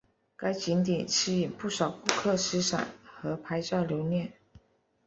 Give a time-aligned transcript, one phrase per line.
[0.35, 4.33] 该景点吸引不少顾客欣赏和拍照留念。